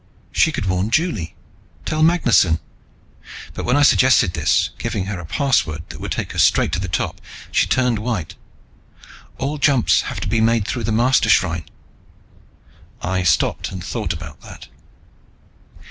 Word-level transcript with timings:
She 0.31 0.51
could 0.51 0.65
warn 0.65 0.89
Juli, 0.89 1.35
tell 1.85 2.01
Magnusson. 2.01 2.59
But 3.53 3.65
when 3.65 3.77
I 3.77 3.83
suggested 3.83 4.33
this, 4.33 4.71
giving 4.79 5.05
her 5.05 5.19
a 5.19 5.27
password 5.27 5.83
that 5.89 5.99
would 5.99 6.11
take 6.13 6.31
her 6.31 6.39
straight 6.39 6.71
to 6.71 6.79
the 6.79 6.87
top, 6.87 7.21
she 7.51 7.67
turned 7.67 7.99
white. 7.99 8.33
"All 9.37 9.59
jumps 9.59 10.01
have 10.09 10.19
to 10.21 10.27
be 10.27 10.41
made 10.41 10.65
through 10.67 10.85
the 10.85 10.91
Mastershrine." 10.91 11.65
I 13.03 13.21
stopped 13.21 13.71
and 13.71 13.83
thought 13.83 14.11
about 14.11 14.41
that. 14.41 14.69